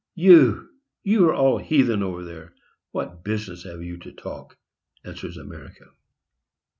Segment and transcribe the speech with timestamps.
[0.15, 0.69] "You!
[1.03, 4.57] you are all heathen over there,—what business have you to talk?"
[5.03, 5.91] answers America.